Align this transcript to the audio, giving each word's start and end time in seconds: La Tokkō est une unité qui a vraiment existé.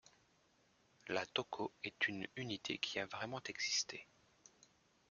La 1.09 1.23
Tokkō 1.27 1.71
est 1.83 2.07
une 2.07 2.27
unité 2.35 2.79
qui 2.79 2.97
a 2.97 3.05
vraiment 3.05 3.43
existé. 3.45 4.07